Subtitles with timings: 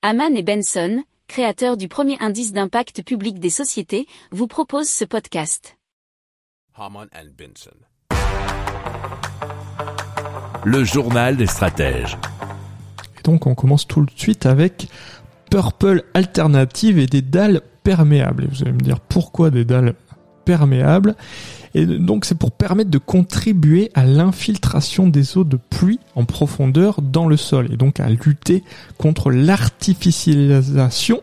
[0.00, 5.76] Haman et Benson, créateurs du premier indice d'impact public des sociétés, vous proposent ce podcast.
[6.76, 7.74] Haman and Benson.
[10.64, 12.16] Le journal des stratèges.
[13.18, 14.86] Et donc on commence tout de suite avec
[15.50, 18.44] Purple Alternative et des dalles perméables.
[18.44, 19.96] Et vous allez me dire pourquoi des dalles
[21.74, 27.02] Et donc c'est pour permettre de contribuer à l'infiltration des eaux de pluie en profondeur
[27.02, 28.62] dans le sol et donc à lutter
[28.96, 31.20] contre l'artificialisation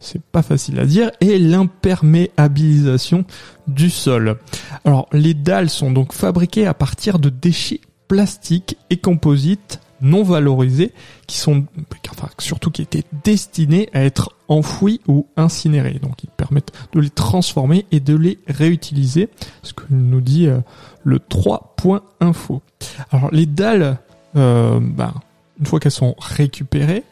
[0.00, 3.24] c'est pas facile à dire, et l'imperméabilisation
[3.66, 4.38] du sol.
[4.84, 10.92] Alors les dalles sont donc fabriquées à partir de déchets plastiques et composites non valorisés
[11.26, 11.64] qui sont
[12.10, 15.98] enfin surtout qui étaient destinés à être enfouis ou incinérés.
[16.02, 19.28] Donc ils permettent de les transformer et de les réutiliser,
[19.62, 20.60] ce que nous dit euh,
[21.04, 22.62] le 3.info.
[23.10, 23.98] Alors les dalles
[24.36, 25.14] euh, ben,
[25.60, 27.04] une fois qu'elles sont récupérées,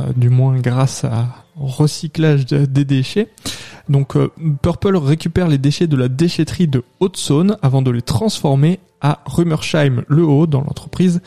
[0.00, 3.28] euh, du moins grâce à recyclage des déchets.
[3.88, 4.16] Donc
[4.62, 10.04] Purple récupère les déchets de la déchetterie de Haute-Saône avant de les transformer à Rummersheim
[10.08, 11.22] le Haut dans l'entreprise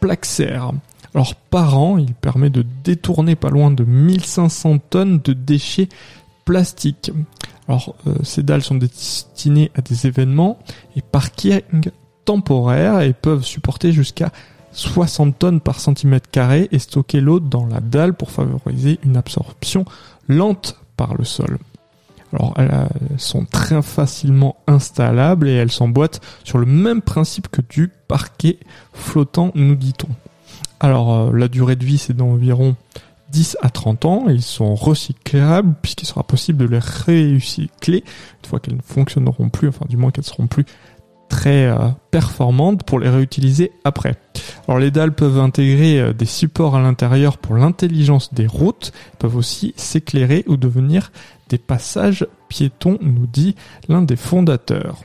[0.00, 0.58] Plaxer.
[1.18, 5.88] Alors par an, il permet de détourner pas loin de 1500 tonnes de déchets
[6.44, 7.10] plastiques.
[7.66, 10.60] Alors euh, ces dalles sont destinées à des événements
[10.94, 11.90] et parking
[12.24, 14.30] temporaires et peuvent supporter jusqu'à
[14.70, 19.84] 60 tonnes par centimètre carré et stocker l'eau dans la dalle pour favoriser une absorption
[20.28, 21.58] lente par le sol.
[22.32, 27.90] Alors elles sont très facilement installables et elles s'emboîtent sur le même principe que du
[28.06, 28.60] parquet
[28.92, 30.10] flottant, nous dit-on.
[30.80, 32.76] Alors euh, la durée de vie c'est d'environ
[33.30, 37.98] 10 à 30 ans, ils sont recyclables puisqu'il sera possible de les recycler
[38.42, 40.64] une fois qu'elles ne fonctionneront plus, enfin du moins qu'elles seront plus
[41.28, 44.16] très euh, performantes pour les réutiliser après.
[44.66, 49.36] Alors les dalles peuvent intégrer euh, des supports à l'intérieur pour l'intelligence des routes, peuvent
[49.36, 51.12] aussi s'éclairer ou devenir
[51.48, 53.54] des passages piétons, nous dit
[53.88, 55.04] l'un des fondateurs.